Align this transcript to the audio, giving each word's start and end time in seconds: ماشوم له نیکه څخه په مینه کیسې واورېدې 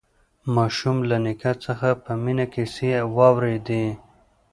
ماشوم 0.55 0.97
له 1.09 1.17
نیکه 1.25 1.51
څخه 1.65 1.89
په 2.03 2.11
مینه 2.23 2.45
کیسې 2.53 2.91
واورېدې 3.15 3.85